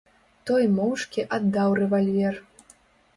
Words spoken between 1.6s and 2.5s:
рэвальвер.